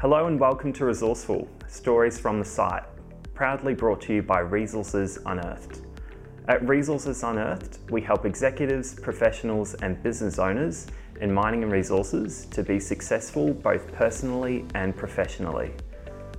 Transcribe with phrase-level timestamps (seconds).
[0.00, 2.84] Hello and welcome to Resourceful Stories from the Site,
[3.34, 5.82] proudly brought to you by Resources Unearthed.
[6.48, 10.86] At Resources Unearthed, we help executives, professionals, and business owners
[11.20, 15.70] in mining and resources to be successful both personally and professionally.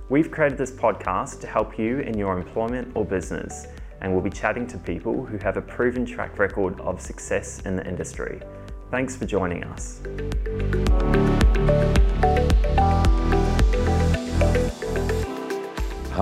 [0.08, 3.68] We've created this podcast to help you in your employment or business,
[4.00, 7.76] and we'll be chatting to people who have a proven track record of success in
[7.76, 8.40] the industry.
[8.90, 10.00] Thanks for joining us.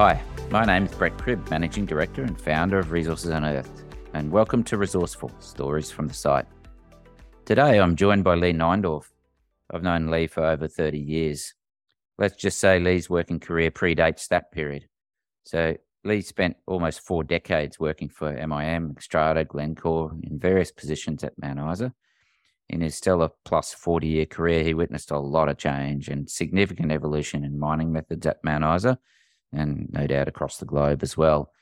[0.02, 0.18] Hi,
[0.50, 4.78] my name is Brett Cribb, Managing Director and founder of Resources Unearthed, and welcome to
[4.78, 6.46] Resourceful Stories from the Site.
[7.44, 9.10] Today I'm joined by Leigh Neindorf.
[9.70, 11.52] I've known Leigh for over 30 years.
[12.16, 14.88] Let's just say Leigh's working career predates that period.
[15.44, 21.38] So Lee spent almost four decades working for MIM, Xstrata, Glencore in various positions at
[21.38, 21.92] Mount Isa
[22.70, 26.90] in his stellar plus 40 year career, he witnessed a lot of change and significant
[26.90, 28.98] evolution in mining methods at Mount Isa
[29.52, 31.52] and no doubt across the globe as well.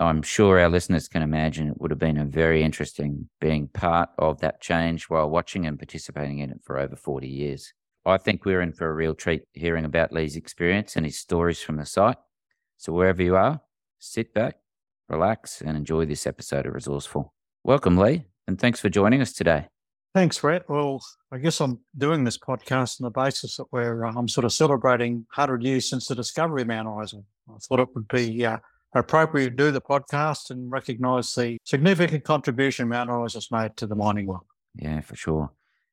[0.00, 4.10] I'm sure our listeners can imagine it would have been a very interesting being part
[4.18, 7.72] of that change while watching and participating in it for over 40 years.
[8.06, 11.60] I think we're in for a real treat hearing about Leigh's experience and his stories
[11.60, 12.16] from the site.
[12.76, 13.60] So, wherever you are,
[13.98, 14.56] sit back,
[15.08, 17.34] relax, and enjoy this episode of Resourceful.
[17.64, 19.68] Welcome, Leigh, and thanks for joining us today.
[20.14, 20.68] Thanks, Brett.
[20.68, 24.52] Well, I guess I'm doing this podcast on the basis where uh, I'm sort of
[24.52, 27.18] celebrating 100 years since the discovery of Mount Isa.
[27.48, 28.58] I thought it would be uh,
[28.94, 33.86] appropriate to do the podcast and recognise the significant contribution Mount Isa has made to
[33.86, 34.46] the mining world.
[34.74, 35.52] Yeah, for sure.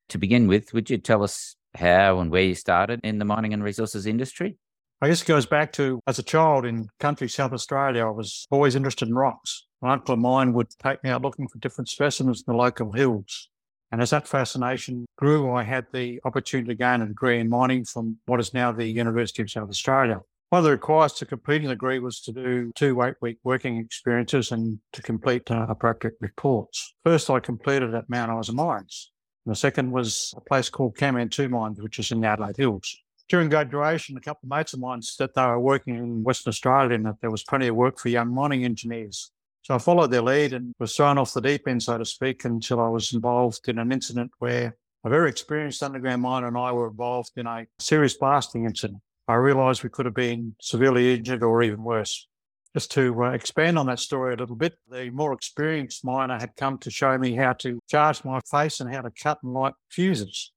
[0.09, 3.53] To begin with, would you tell us how and where you started in the mining
[3.53, 4.57] and resources industry?
[5.01, 8.47] I guess it goes back to as a child in country South Australia, I was
[8.49, 9.65] always interested in rocks.
[9.81, 12.93] My uncle of mine would take me out looking for different specimens in the local
[12.93, 13.49] hills.
[13.95, 17.85] And as that fascination grew, I had the opportunity to gain a degree in mining
[17.85, 20.19] from what is now the University of South Australia.
[20.49, 23.77] One of the requirements to completing the degree was to do two eight week working
[23.77, 26.93] experiences and to complete uh, appropriate reports.
[27.05, 29.13] First, I completed at Mount Isa Mines.
[29.45, 32.97] And the second was a place called Kanmantoo Mines, which is in the Adelaide Hills.
[33.29, 36.95] During graduation, a couple of mates of mine said they were working in Western Australia
[36.95, 39.31] and that there was plenty of work for young mining engineers.
[39.65, 42.45] So I followed their lead and was thrown off the deep end, so to speak,
[42.45, 46.71] until I was involved in an incident where a very experienced underground miner and I
[46.71, 48.99] were involved in a serious blasting incident.
[49.27, 52.27] I realised we could have been severely injured or even worse.
[52.75, 56.55] Just to uh, expand on that story a little bit, the more experienced miner had
[56.55, 59.73] come to show me how to charge my face and how to cut and light
[59.89, 60.51] fuses.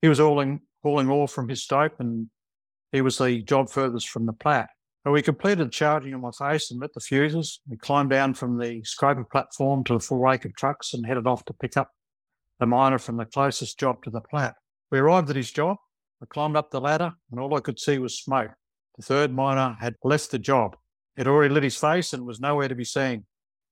[0.00, 2.30] He was hauling, hauling ore from his stope and
[2.90, 4.70] he was the job furthest from the plat.
[5.06, 7.60] But we completed charging on my face and lit the fuses.
[7.68, 11.28] We climbed down from the scraper platform to the full rake of trucks and headed
[11.28, 11.92] off to pick up
[12.58, 14.56] the miner from the closest job to the plat.
[14.90, 15.76] We arrived at his job.
[16.20, 18.50] I climbed up the ladder and all I could see was smoke.
[18.96, 20.76] The third miner had left the job.
[21.16, 23.26] He'd already lit his face and was nowhere to be seen.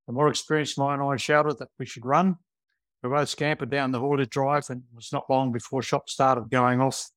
[0.07, 2.37] The more experienced miner I shouted that we should run.
[3.03, 6.49] We both scampered down the haulage drive and it was not long before shots started
[6.49, 7.09] going off,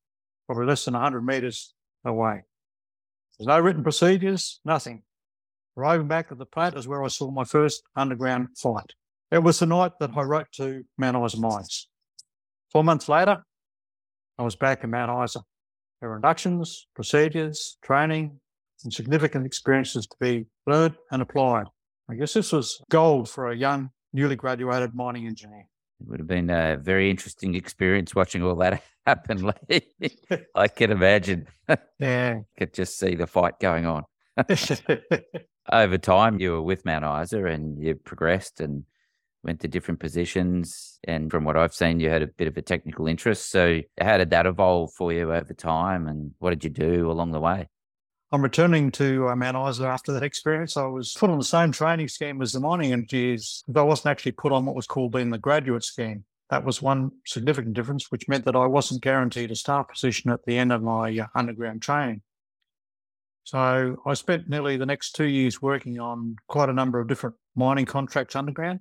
[0.46, 1.72] probably less than 100 metres
[2.04, 2.42] away.
[3.38, 5.02] There's no written procedures, nothing.
[5.76, 8.94] Arriving back at the plat is where I saw my first underground fight.
[9.30, 11.88] It was the night that I wrote to Mount Isa Mines.
[12.72, 13.44] Four months later,
[14.38, 15.40] I was back in Mount Isa.
[16.00, 18.40] There were inductions, procedures, training,
[18.82, 21.66] and significant experiences to be learned and applied.
[22.10, 25.66] I guess this was gold for a young, newly graduated mining engineer.
[26.00, 29.52] It would have been a very interesting experience watching all that happen.
[30.54, 31.46] I can imagine.
[31.98, 32.40] Yeah.
[32.56, 34.04] Could just see the fight going on.
[35.70, 38.84] Over time, you were with Mount Isa and you progressed and
[39.42, 40.98] went to different positions.
[41.04, 43.50] And from what I've seen, you had a bit of a technical interest.
[43.50, 46.06] So, how did that evolve for you over time?
[46.06, 47.68] And what did you do along the way?
[48.30, 50.76] I'm returning to uh, Mount Isa after that experience.
[50.76, 54.08] I was put on the same training scheme as the mining engineers, but I wasn't
[54.08, 56.24] actually put on what was called being the graduate scheme.
[56.50, 60.44] That was one significant difference, which meant that I wasn't guaranteed a staff position at
[60.44, 62.20] the end of my uh, underground training.
[63.44, 67.36] So I spent nearly the next two years working on quite a number of different
[67.56, 68.80] mining contracts underground.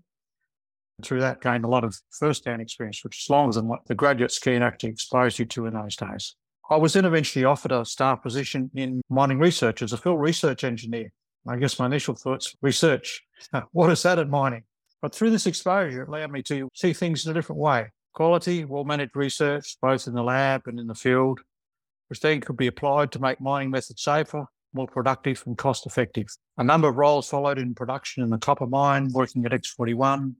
[1.03, 4.31] Through that, gained a lot of first-hand experience, which is longer than what the graduate
[4.31, 6.35] scheme actually exposed you to in those days.
[6.69, 10.65] I was then eventually offered a staff position in mining research as a field research
[10.65, 11.11] engineer.
[11.47, 13.23] I guess my initial thoughts research.
[13.71, 14.63] What is that in mining?
[15.01, 17.91] But through this exposure, it allowed me to see things in a different way.
[18.13, 21.39] Quality, well managed research, both in the lab and in the field,
[22.09, 26.27] which then could be applied to make mining methods safer, more productive, and cost effective.
[26.57, 30.33] A number of roles followed in production in the copper mine, working at X41,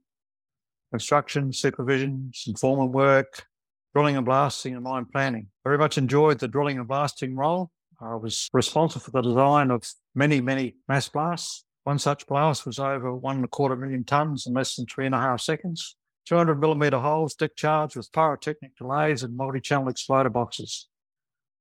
[0.90, 3.46] construction, supervision, some foreman work,
[3.94, 5.48] drilling and blasting and mine planning.
[5.64, 7.70] Very much enjoyed the drilling and blasting role.
[8.00, 11.64] I was responsible for the design of many, many mass blasts.
[11.84, 15.06] One such blast was over one and a quarter million tonnes in less than three
[15.06, 15.96] and a half seconds.
[16.26, 20.86] 200 millimetre holes, deck charged with pyrotechnic delays and multi-channel exploder boxes.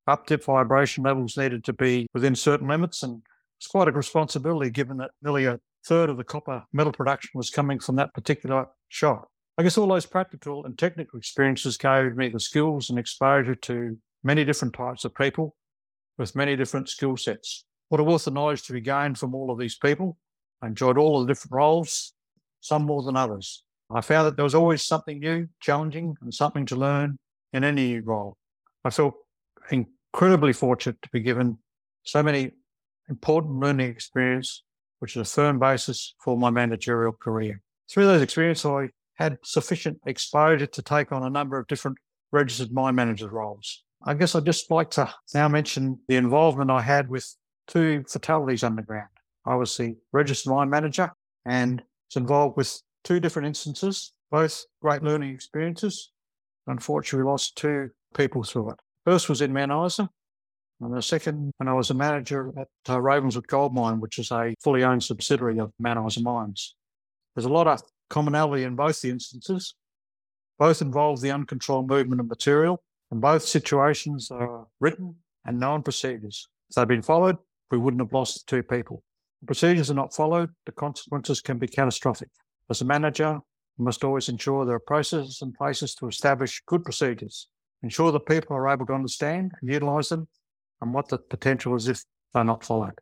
[0.06, 3.22] Up-dip vibration levels needed to be within certain limits, and
[3.58, 7.50] it's quite a responsibility given that nearly a third of the copper metal production was
[7.50, 9.30] coming from that particular shot.
[9.60, 13.98] I guess all those practical and technical experiences gave me the skills and exposure to
[14.24, 15.56] many different types of people
[16.20, 17.66] with many different skill sets.
[17.90, 20.16] What a wealth of knowledge to be gained from all of these people.
[20.62, 22.14] I enjoyed all of the different roles,
[22.62, 23.64] some more than others.
[23.90, 27.18] I found that there was always something new, challenging, and something to learn
[27.52, 28.38] in any role.
[28.84, 29.16] I felt
[29.72, 31.58] incredibly fortunate to be given
[32.04, 32.52] so many
[33.10, 34.64] important learning experience,
[35.00, 37.62] which is a firm basis for my managerial career.
[37.90, 41.98] Through those experiences, I had sufficient exposure to take on a number of different
[42.32, 43.84] registered mine manager roles.
[44.06, 47.36] I guess I'd just like to now mention the involvement I had with
[47.68, 49.10] two fatalities underground.
[49.46, 51.12] I was the registered mine manager
[51.46, 56.12] and was involved with two different instances, both great learning experiences.
[56.68, 58.80] Unfortunately, we lost two people through it.
[59.06, 60.10] First was in Mount Isa,
[60.82, 64.32] and the second when I was a manager at uh, Ravenswood Gold Mine, which is
[64.32, 66.76] a fully owned subsidiary of Mount Isa Mines.
[67.36, 69.76] There's a lot of commonality in both the instances.
[70.60, 75.16] Both involve the uncontrolled movement of material, and both situations are written
[75.46, 76.48] and known procedures.
[76.70, 77.38] If they'd been followed,
[77.72, 79.04] we wouldn't have lost two people.
[79.42, 82.30] If procedures are not followed, the consequences can be catastrophic.
[82.70, 83.40] As a manager,
[83.78, 87.48] you must always ensure there are processes and places to establish good procedures,
[87.84, 90.28] ensure that people are able to understand and utilise them,
[90.82, 93.00] and what the potential is if they're not followed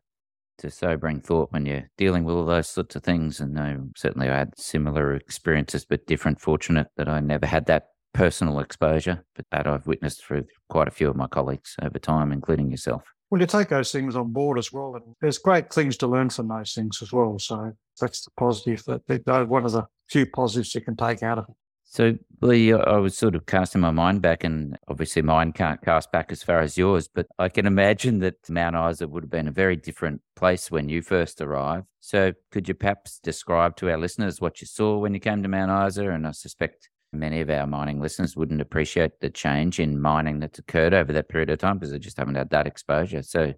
[0.58, 3.40] to sobering thought when you're dealing with all those sorts of things.
[3.40, 6.40] And no, certainly I had similar experiences, but different.
[6.40, 10.92] Fortunate that I never had that personal exposure, but that I've witnessed through quite a
[10.92, 13.02] few of my colleagues over time, including yourself.
[13.30, 16.30] Well, you take those things on board as well, and there's great things to learn
[16.30, 17.38] from those things as well.
[17.38, 18.84] So that's the positive.
[18.86, 21.54] That one of the few positives you can take out of it.
[21.96, 22.12] So,
[22.42, 26.30] Leigh, I was sort of casting my mind back, and obviously mine can't cast back
[26.30, 29.50] as far as yours, but I can imagine that Mount Isa would have been a
[29.50, 31.86] very different place when you first arrived.
[32.00, 35.48] So, could you perhaps describe to our listeners what you saw when you came to
[35.48, 36.10] Mount Isa?
[36.10, 40.58] And I suspect many of our mining listeners wouldn't appreciate the change in mining that's
[40.58, 43.22] occurred over that period of time because they just haven't had that exposure.
[43.22, 43.54] So,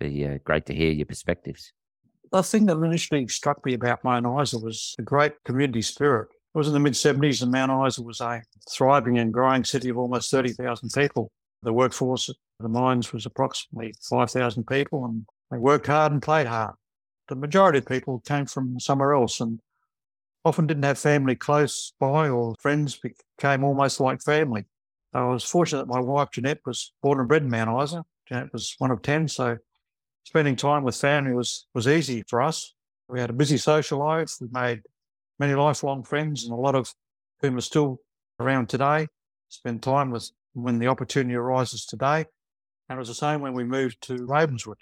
[0.00, 1.72] be uh, great to hear your perspectives.
[2.32, 6.37] The thing that initially struck me about Mount Isa was the great community spirit it
[6.58, 9.96] was in the mid 70s, and Mount Isa was a thriving and growing city of
[9.96, 11.30] almost 30,000 people.
[11.62, 16.48] The workforce at the mines was approximately 5,000 people, and they worked hard and played
[16.48, 16.74] hard.
[17.28, 19.60] The majority of people came from somewhere else and
[20.44, 24.64] often didn't have family close by, or friends became almost like family.
[25.14, 28.04] I was fortunate that my wife Jeanette was born and bred in Mount Isa.
[28.28, 29.58] Jeanette was one of 10, so
[30.24, 32.74] spending time with family was, was easy for us.
[33.08, 34.32] We had a busy social life.
[34.40, 34.82] We made
[35.38, 36.94] many lifelong friends, and a lot of
[37.40, 38.00] whom are still
[38.40, 39.08] around today.
[39.48, 42.26] Spend time with when the opportunity arises today.
[42.88, 44.78] And it was the same when we moved to Ravenswood.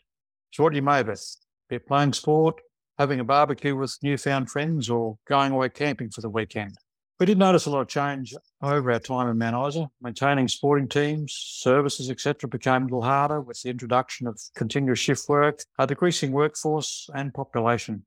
[0.52, 1.20] So, what do you it?
[1.68, 2.60] Be it playing sport,
[2.98, 6.76] having a barbecue with newfound friends, or going away camping for the weekend.
[7.18, 9.88] We did notice a lot of change over our time in Mount Isa.
[10.02, 15.28] Maintaining sporting teams, services, etc., became a little harder with the introduction of continuous shift
[15.28, 18.04] work, a decreasing workforce, and population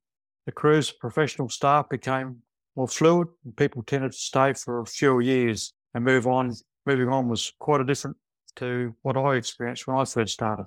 [0.50, 2.38] the crew's professional staff became
[2.76, 6.52] more fluid and people tended to stay for a few years and move on.
[6.88, 8.18] Moving on was quite a different
[8.56, 10.66] to what I experienced when I first started.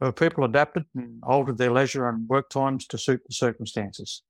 [0.00, 4.22] But people adapted and altered their leisure and work times to suit the circumstances.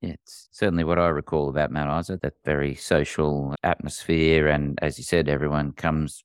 [0.00, 4.48] Yeah, it's certainly what I recall about Mount Isa, that very social atmosphere.
[4.48, 6.24] And as you said, everyone comes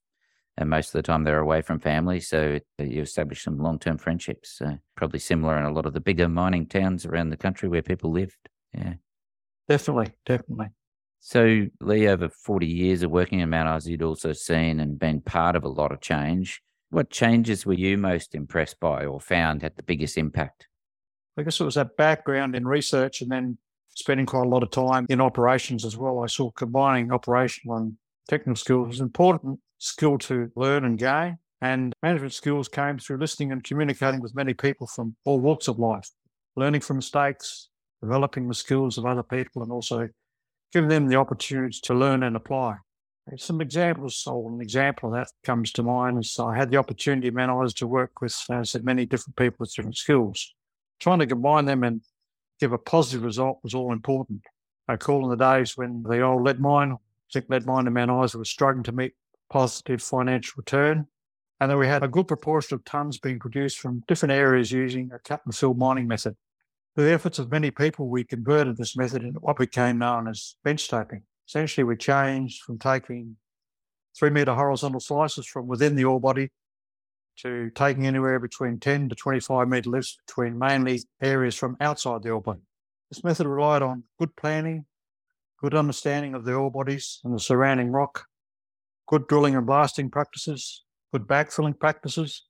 [0.57, 2.19] and most of the time they're away from family.
[2.19, 4.61] So you establish some long term friendships.
[4.95, 8.11] Probably similar in a lot of the bigger mining towns around the country where people
[8.11, 8.49] lived.
[8.73, 8.93] Yeah.
[9.67, 10.13] Definitely.
[10.25, 10.67] Definitely.
[11.19, 15.21] So, Leigh, over 40 years of working in Mount Isa, you'd also seen and been
[15.21, 16.61] part of a lot of change.
[16.91, 20.67] What changes were you most impressed by or found had the biggest impact?
[21.35, 23.57] I guess it was that background in research and then
[23.95, 26.23] spending quite a lot of time in operations as well.
[26.23, 27.97] I saw combining operational and
[28.29, 31.37] technical skills was important skill to learn and gain.
[31.61, 35.79] And management skills came through listening and communicating with many people from all walks of
[35.79, 36.09] life,
[36.55, 37.69] learning from mistakes,
[38.01, 40.09] developing the skills of other people, and also
[40.73, 42.75] giving them the opportunities to learn and apply.
[43.37, 47.31] Some examples, or an example of that comes to mind is I had the opportunity,
[47.31, 50.53] man, I was to work with, as I said, many different people with different skills.
[50.99, 52.01] Trying to combine them and
[52.59, 54.43] give a positive result was all important.
[54.87, 56.97] I recall in the days when the old lead mine,
[57.33, 59.13] think lead mine in Mount was struggling to meet
[59.49, 61.07] positive financial return.
[61.61, 65.09] and then we had a good proportion of tonnes being produced from different areas using
[65.13, 66.35] a cut and fill mining method.
[66.93, 70.55] Through the efforts of many people, we converted this method into what became known as
[70.63, 71.23] bench stoping.
[71.47, 73.37] Essentially, we changed from taking
[74.17, 76.49] three metre horizontal slices from within the ore body
[77.37, 82.29] to taking anywhere between 10 to 25 metre lifts between mainly areas from outside the
[82.29, 82.61] ore body.
[83.11, 84.85] This method relied on good planning,
[85.61, 88.25] good understanding of the ore bodies and the surrounding rock,
[89.07, 92.43] good drilling and blasting practices, good backfilling practices,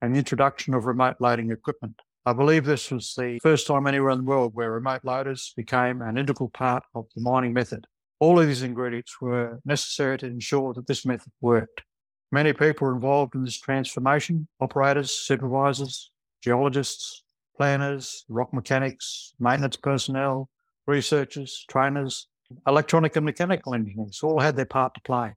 [0.00, 2.00] and the introduction of remote loading equipment.
[2.24, 6.02] I believe this was the first time anywhere in the world where remote loaders became
[6.02, 7.86] an integral part of the mining method.
[8.20, 11.82] All of these ingredients were necessary to ensure that this method worked.
[12.30, 16.10] Many people were involved in this transformation operators, supervisors,
[16.42, 17.22] geologists,
[17.56, 20.50] planners, rock mechanics, maintenance personnel,
[20.86, 22.28] researchers, trainers,
[22.66, 25.34] electronic and mechanical engineers all had their part to play.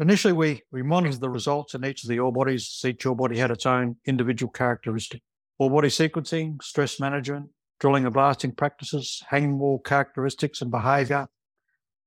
[0.00, 2.80] Initially, we, we monitored the results in each of the ore bodies.
[2.86, 5.22] Each ore body had its own individual characteristic.
[5.58, 7.48] Ore body sequencing, stress management,
[7.80, 11.26] drilling and blasting practices, hanging wall characteristics and behaviour,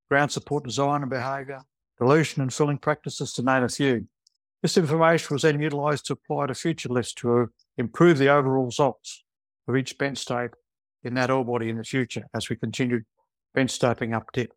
[0.09, 1.61] ground support design and behaviour,
[1.99, 4.07] dilution and filling practices, to name a few.
[4.61, 9.23] This information was then utilised to apply to future lifts to improve the overall results
[9.67, 10.55] of each bench stope
[11.03, 13.03] in that ore body in the future as we continued
[13.53, 14.51] bench stoping up dip.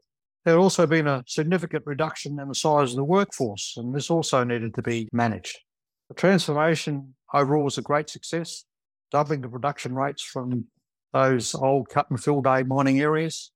[0.44, 4.10] There had also been a significant reduction in the size of the workforce, and this
[4.10, 5.58] also needed to be managed.
[6.08, 8.64] The transformation overall was a great success,
[9.10, 10.66] doubling the production rates from
[11.14, 13.52] those old cut and fill day mining areas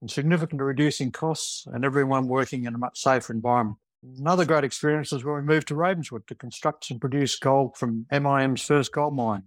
[0.00, 3.78] and significantly reducing costs and everyone working in a much safer environment.
[4.18, 8.06] Another great experience was when we moved to Ravenswood to construct and produce gold from
[8.10, 9.42] MIM's first gold mine.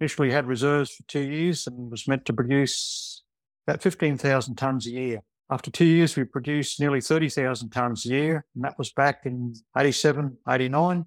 [0.00, 3.22] Initially had reserves for two years and was meant to produce
[3.66, 5.22] about 15,000 tonnes a year.
[5.50, 9.54] After two years, we produced nearly 30,000 tonnes a year, and that was back in
[9.76, 11.06] 87, 89.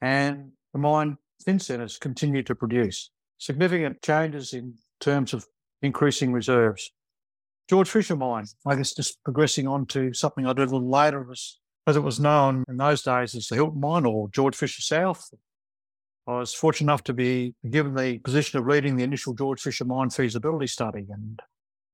[0.00, 5.46] And the mine since then has continued to produce significant changes in terms of
[5.82, 6.90] increasing reserves.
[7.68, 11.22] George Fisher mine, I guess just progressing on to something I did a little later,
[11.22, 14.82] was, as it was known in those days as the Hilton mine or George Fisher
[14.82, 15.30] South.
[16.26, 19.84] I was fortunate enough to be given the position of leading the initial George Fisher
[19.84, 21.40] mine feasibility study and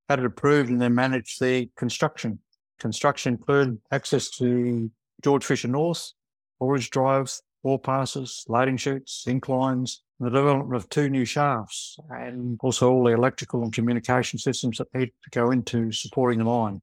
[0.09, 2.39] had it approved and then managed the construction.
[2.79, 4.91] Construction included access to
[5.23, 6.13] George Fisher North,
[6.61, 12.91] Orridge drives, ore passes, loading chutes, inclines, the development of two new shafts, and also
[12.91, 16.81] all the electrical and communication systems that need to go into supporting the line.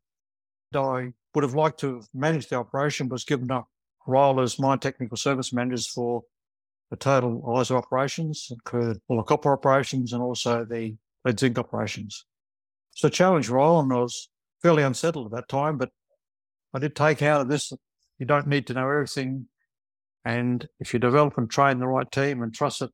[0.76, 3.64] I would have liked to have managed the operation, but was given a
[4.06, 6.24] role as mine technical service managers for
[6.90, 12.26] the total ISA operations, included all the copper operations and also the lead zinc operations.
[12.94, 14.30] So challenge role, and I was
[14.62, 15.90] fairly unsettled at that time, but
[16.74, 17.72] I did take out of this
[18.20, 19.48] you don't need to know everything.
[20.26, 22.92] And if you develop and train the right team and trust that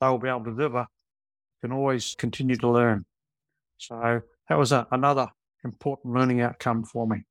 [0.00, 3.06] they'll be able to deliver, you can always continue to learn.
[3.78, 5.28] So that was a, another
[5.64, 7.22] important learning outcome for me.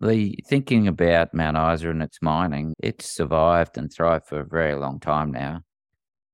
[0.00, 4.74] The thinking about Mount Isa and its mining, it's survived and thrived for a very
[4.74, 5.62] long time now.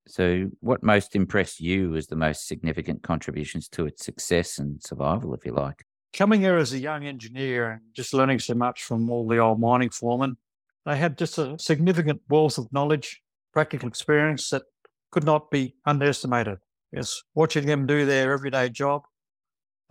[0.09, 5.35] So, what most impressed you as the most significant contributions to its success and survival,
[5.35, 5.85] if you like?
[6.15, 9.61] Coming here as a young engineer and just learning so much from all the old
[9.61, 10.39] mining foremen,
[10.87, 13.21] they had just a significant wealth of knowledge,
[13.53, 14.63] practical experience that
[15.11, 16.59] could not be underestimated.
[16.91, 19.03] Yes, watching them do their everyday job,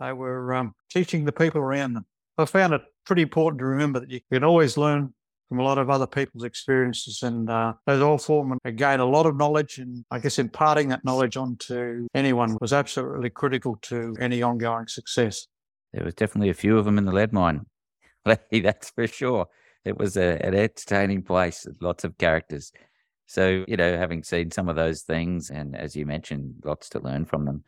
[0.00, 2.06] they were um, teaching the people around them.
[2.36, 5.14] I found it pretty important to remember that you can always learn
[5.48, 7.22] from a lot of other people's experiences.
[7.22, 9.78] And uh, those all form and gain a lot of knowledge.
[9.78, 15.46] And I guess imparting that knowledge onto anyone was absolutely critical to any ongoing success.
[15.92, 17.66] There was definitely a few of them in the lead mine.
[18.24, 19.46] That's for sure.
[19.84, 22.72] It was a, an entertaining place, lots of characters.
[23.26, 27.00] So, you know, having seen some of those things, and as you mentioned, lots to
[27.00, 27.64] learn from them.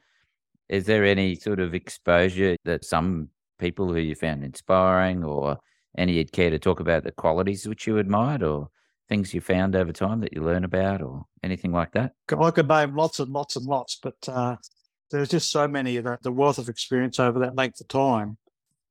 [0.68, 5.58] Is there any sort of exposure that some people who you found inspiring or
[5.96, 8.68] any you'd care to talk about the qualities which you admired or
[9.08, 12.12] things you found over time that you learn about or anything like that?
[12.38, 14.56] I could name lots and lots and lots, but uh,
[15.10, 18.38] there's just so many of the, the wealth of experience over that length of time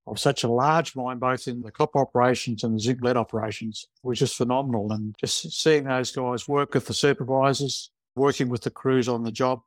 [0.09, 3.87] of such a large mine, both in the copper operations and the zinc lead operations,
[4.03, 4.91] was just phenomenal.
[4.91, 9.31] And just seeing those guys work with the supervisors, working with the crews on the
[9.31, 9.61] job.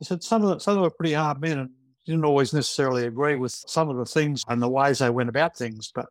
[0.00, 1.70] I said some of them, some of them were pretty hard men and
[2.06, 5.56] didn't always necessarily agree with some of the things and the ways they went about
[5.56, 6.06] things, but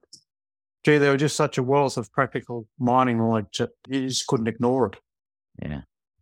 [0.83, 4.47] gee, there were just such a wealth of practical mining knowledge that you just couldn't
[4.47, 4.99] ignore it.
[5.61, 5.81] Yeah,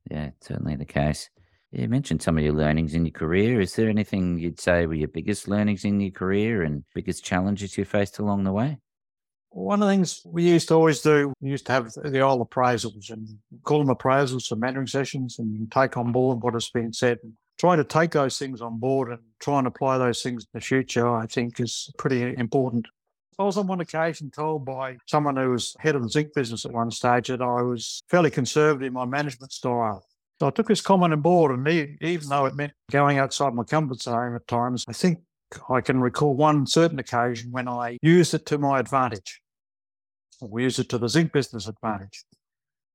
[0.10, 1.30] yeah, certainly the case.
[1.72, 3.60] You mentioned some of your learnings in your career.
[3.60, 7.78] Is there anything you'd say were your biggest learnings in your career and biggest challenges
[7.78, 8.78] you faced along the way?
[9.50, 12.48] One of the things we used to always do, we used to have the old
[12.48, 13.28] appraisals and
[13.64, 17.20] call them appraisals for mentoring sessions and take on board what has been said.
[17.24, 20.50] And trying to take those things on board and try and apply those things in
[20.54, 22.88] the future, I think is pretty important.
[23.40, 26.66] I was on one occasion told by someone who was head of the zinc business
[26.66, 30.04] at one stage that I was fairly conservative in my management style.
[30.40, 31.68] So I took this comment on board, and
[32.02, 35.20] even though it meant going outside my comfort zone at times, I think
[35.70, 39.42] I can recall one certain occasion when I used it to my advantage.
[40.42, 42.24] We used it to the zinc business advantage.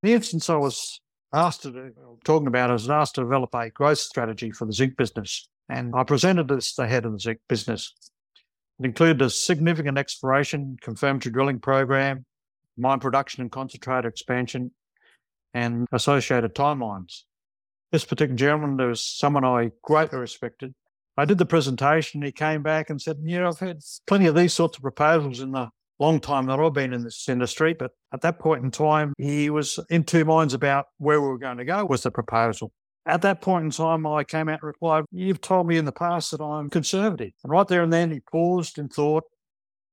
[0.02, 1.00] The instance I was
[1.32, 1.92] asked to do,
[2.24, 5.48] talking about, I was asked to develop a growth strategy for the zinc business.
[5.68, 7.92] And I presented this to the head of the zinc business.
[8.78, 12.24] It included a significant exploration, confirmatory drilling program,
[12.76, 14.72] mine production and concentrator expansion,
[15.54, 17.22] and associated timelines.
[17.90, 20.74] This particular gentleman, there was someone I greatly respected.
[21.16, 22.22] I did the presentation.
[22.22, 25.52] He came back and said, Yeah, I've had plenty of these sorts of proposals in
[25.52, 27.74] the long time that I've been in this industry.
[27.74, 31.38] But at that point in time, he was in two minds about where we were
[31.38, 32.72] going to go with the proposal.
[33.04, 35.92] At that point in time, I came out and replied, You've told me in the
[35.92, 37.32] past that I'm conservative.
[37.42, 39.24] And right there and then, he paused and thought.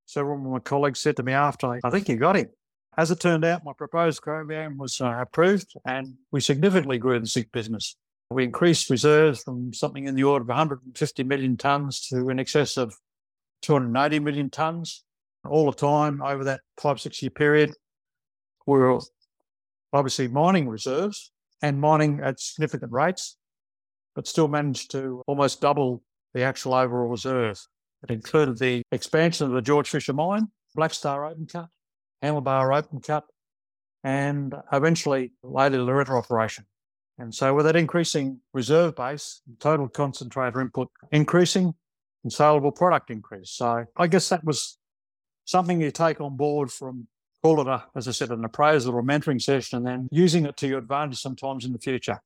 [0.05, 2.49] Several of my colleagues said to me after, I think you got him.
[2.97, 7.27] As it turned out, my proposed program was uh, approved and we significantly grew the
[7.27, 7.95] zinc business.
[8.31, 12.75] We increased reserves from something in the order of 150 million tonnes to in excess
[12.75, 12.95] of
[13.61, 15.01] 280 million tonnes
[15.47, 17.73] all the time over that five, six year period.
[18.65, 18.99] We were
[19.93, 23.37] obviously mining reserves and mining at significant rates,
[24.15, 27.59] but still managed to almost double the actual overall reserve.
[28.03, 31.67] It included the expansion of the George Fisher mine, Black Star open cut,
[32.23, 33.25] Handlebar open cut,
[34.03, 36.65] and eventually later the Loretta operation.
[37.17, 41.73] And so with that increasing reserve base, total concentrator input increasing,
[42.23, 43.51] and saleable product increase.
[43.51, 44.77] So I guess that was
[45.45, 47.07] something you take on board from
[47.41, 50.45] call it a, as I said, an appraisal or a mentoring session, and then using
[50.45, 52.19] it to your advantage sometimes in the future.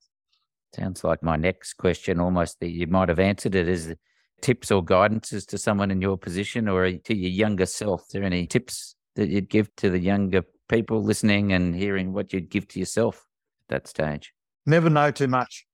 [0.76, 3.94] Sounds like my next question, almost that you might have answered it, is
[4.42, 8.02] tips or guidances to someone in your position or to your younger self.
[8.02, 12.34] Are there any tips that you'd give to the younger people listening and hearing what
[12.34, 13.26] you'd give to yourself
[13.70, 14.34] at that stage?
[14.66, 15.66] Never know too much.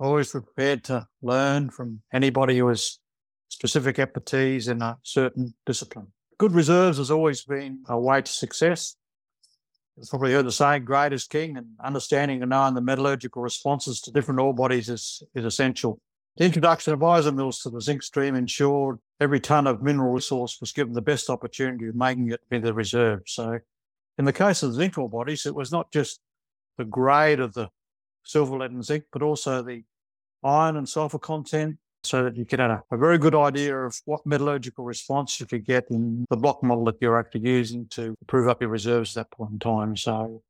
[0.00, 2.98] Always prepared to learn from anybody who has
[3.48, 6.08] specific expertise in a certain discipline.
[6.42, 8.96] Good reserves has always been a way to success.
[9.96, 14.00] You've probably heard the saying, grade is king, and understanding and knowing the metallurgical responses
[14.00, 16.00] to different ore bodies is, is essential.
[16.36, 20.72] The introduction of IsaMills to the zinc stream ensured every tonne of mineral resource was
[20.72, 23.20] given the best opportunity of making it into the reserve.
[23.26, 23.60] So,
[24.18, 26.18] in the case of the zinc ore bodies, it was not just
[26.76, 27.70] the grade of the
[28.24, 29.84] silver, lead, and zinc, but also the
[30.42, 34.24] iron and sulfur content, so that you get a, a very good idea of what
[34.26, 38.48] metallurgical response you could get in the block model that you're actually using to prove
[38.48, 39.96] up your reserves at that point in time.
[39.96, 40.42] So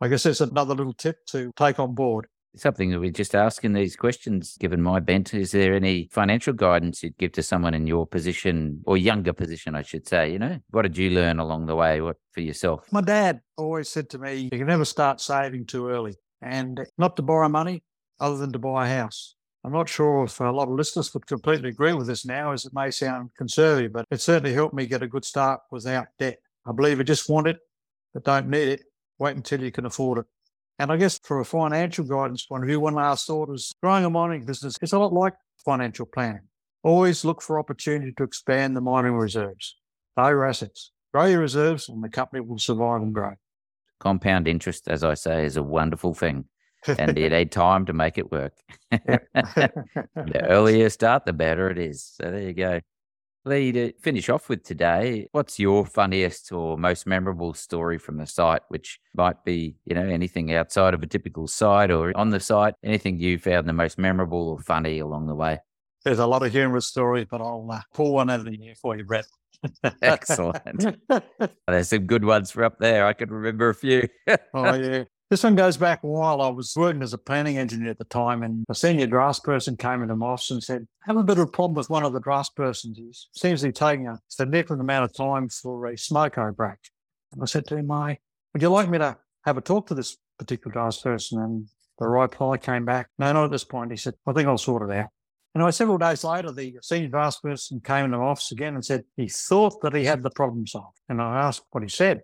[0.00, 2.26] I guess that's another little tip to take on board.
[2.56, 7.02] Something that we're just asking these questions, given my bent, is there any financial guidance
[7.02, 10.30] you'd give to someone in your position or younger position, I should say?
[10.30, 12.86] You know, what did you learn along the way what, for yourself?
[12.92, 17.16] My dad always said to me, you can never start saving too early and not
[17.16, 17.82] to borrow money
[18.20, 19.34] other than to buy a house.
[19.64, 22.66] I'm not sure if a lot of listeners would completely agree with this now, as
[22.66, 26.36] it may sound conservative, but it certainly helped me get a good start without debt.
[26.66, 27.56] I believe you just want it,
[28.12, 28.82] but don't need it.
[29.18, 30.26] Wait until you can afford it.
[30.78, 34.04] And I guess for a financial guidance point of view, one last thought is growing
[34.04, 36.42] a mining business is a lot like financial planning.
[36.82, 39.76] Always look for opportunity to expand the mining reserves.
[40.14, 43.32] Grow your assets, grow your reserves, and the company will survive and grow.
[43.98, 46.44] Compound interest, as I say, is a wonderful thing
[46.86, 48.54] and you need time to make it work.
[48.90, 52.02] the earlier you start, the better it is.
[52.02, 52.80] So there you go.
[53.46, 58.26] Leigh, to finish off with today, what's your funniest or most memorable story from the
[58.26, 62.40] site, which might be, you know, anything outside of a typical site or on the
[62.40, 65.58] site, anything you found the most memorable or funny along the way?
[66.04, 68.74] There's a lot of humorous stories, but I'll uh, pull one out of the air
[68.76, 69.26] for you, Brett.
[70.02, 70.96] Excellent.
[71.66, 73.06] There's some good ones for up there.
[73.06, 74.08] I can remember a few.
[74.54, 75.04] oh, yeah.
[75.30, 76.42] This one goes back a while.
[76.42, 80.02] I was working as a planning engineer at the time, and a senior draftsperson came
[80.02, 82.12] into my office and said, I have a bit of a problem with one of
[82.12, 82.96] the draftspersons.
[82.96, 86.76] He seems to be taking a significant amount of time for a smoko break.
[87.32, 88.18] And I said to him, I,
[88.52, 91.42] would you like me to have a talk to this particular draftsperson?
[91.42, 93.90] And the reply came back, no, not at this point.
[93.90, 95.08] He said, I think I'll sort it out.
[95.54, 99.04] And anyway, several days later, the senior draftsperson came into my office again and said
[99.16, 100.98] he thought that he had the problem solved.
[101.08, 102.22] And I asked what he said.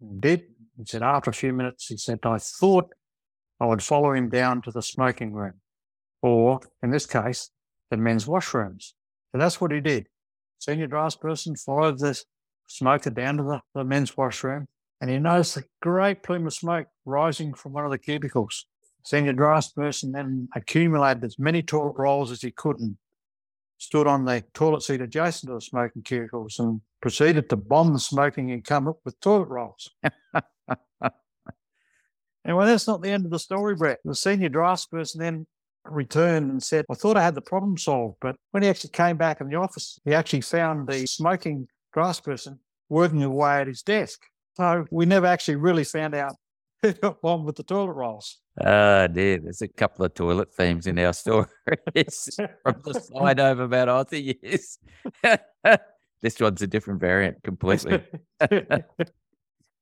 [0.00, 0.42] He did.
[0.78, 2.92] He said, after a few minutes, he said, I thought
[3.60, 5.54] I would follow him down to the smoking room,
[6.22, 7.50] or in this case,
[7.90, 8.92] the men's washrooms.
[9.32, 10.08] And that's what he did.
[10.58, 12.20] Senior draftsperson followed the
[12.66, 14.66] smoker down to the, the men's washroom
[15.02, 18.66] and he noticed a great plume of smoke rising from one of the cubicles.
[19.04, 22.96] Senior draftsperson then accumulated as many toilet rolls as he could and
[23.78, 27.98] stood on the toilet seat adjacent to the smoking cubicles and proceeded to bomb the
[27.98, 29.90] smoking incumbent with toilet rolls.
[32.44, 33.98] and well, that's not the end of the story, Brett.
[34.04, 35.46] The senior draftsperson then
[35.84, 38.16] returned and said, I thought I had the problem solved.
[38.20, 42.58] But when he actually came back in the office, he actually found the smoking draftsperson
[42.88, 44.20] working away at his desk.
[44.54, 46.34] So we never actually really found out
[46.82, 48.38] who got bombed with the toilet rolls.
[48.60, 51.48] Oh dear, there's a couple of toilet themes in our stories
[52.62, 54.78] from the slide over about Aussie years.
[56.20, 58.02] this one's a different variant completely.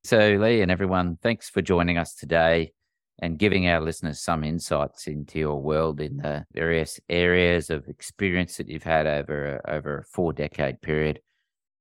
[0.02, 2.72] So, Leigh and everyone, thanks for joining us today
[3.20, 8.56] and giving our listeners some insights into your world in the various areas of experience
[8.56, 11.20] that you've had over a, over a four decade period.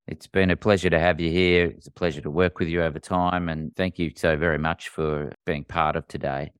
[0.05, 1.67] It's been a pleasure to have you here.
[1.67, 3.47] It's a pleasure to work with you over time.
[3.47, 6.51] And thank you so very much for being part of today.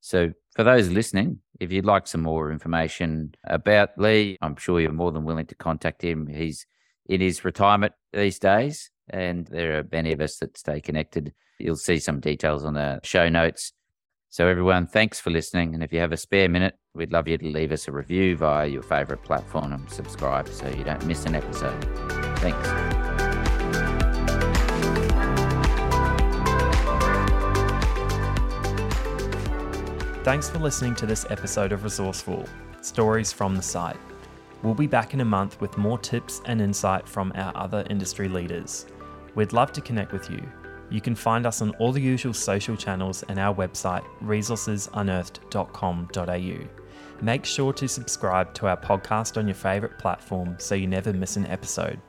[0.00, 4.92] So, for those listening, if you'd like some more information about Leigh, I'm sure you're
[4.92, 6.28] more than willing to contact him.
[6.28, 6.64] He's
[7.06, 11.32] in his retirement these days, and there are many of us that stay connected.
[11.58, 13.72] You'll see some details on the show notes.
[14.28, 15.74] So, everyone, thanks for listening.
[15.74, 18.36] And if you have a spare minute, we'd love you to leave us a review
[18.36, 21.84] via your favorite platform and subscribe so you don't miss an episode.
[22.38, 22.90] Thanks.
[30.22, 32.46] Thanks for listening to this episode of Resourceful
[32.82, 33.96] Stories from the Site.
[34.62, 38.28] We'll be back in a month with more tips and insight from our other industry
[38.28, 38.86] leaders.
[39.34, 40.40] We'd love to connect with you.
[40.90, 47.22] You can find us on all the usual social channels and our website, resourcesunearthed.com.au.
[47.22, 51.36] Make sure to subscribe to our podcast on your favourite platform so you never miss
[51.36, 52.00] an episode.